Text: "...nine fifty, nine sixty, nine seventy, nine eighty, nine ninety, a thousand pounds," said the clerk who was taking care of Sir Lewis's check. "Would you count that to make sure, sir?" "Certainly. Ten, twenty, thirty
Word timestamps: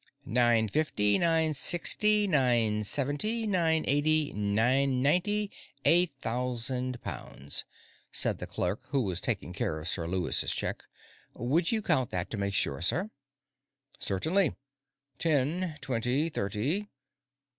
"...nine 0.25 0.67
fifty, 0.67 1.19
nine 1.19 1.53
sixty, 1.53 2.25
nine 2.27 2.83
seventy, 2.83 3.45
nine 3.45 3.85
eighty, 3.87 4.33
nine 4.33 4.99
ninety, 4.99 5.51
a 5.85 6.07
thousand 6.07 6.99
pounds," 7.03 7.65
said 8.11 8.39
the 8.39 8.47
clerk 8.47 8.79
who 8.87 9.01
was 9.01 9.21
taking 9.21 9.53
care 9.53 9.77
of 9.79 9.87
Sir 9.87 10.07
Lewis's 10.07 10.53
check. 10.53 10.85
"Would 11.35 11.71
you 11.71 11.83
count 11.83 12.09
that 12.09 12.31
to 12.31 12.37
make 12.37 12.55
sure, 12.55 12.81
sir?" 12.81 13.11
"Certainly. 13.99 14.55
Ten, 15.19 15.77
twenty, 15.81 16.29
thirty 16.29 16.87